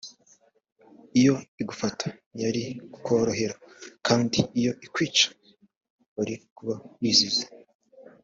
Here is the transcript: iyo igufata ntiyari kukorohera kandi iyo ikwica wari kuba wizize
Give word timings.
iyo 1.19 1.35
igufata 1.61 2.05
ntiyari 2.33 2.63
kukorohera 2.93 3.55
kandi 4.07 4.37
iyo 4.59 4.71
ikwica 4.85 5.25
wari 6.17 6.33
kuba 6.55 6.75
wizize 6.99 7.45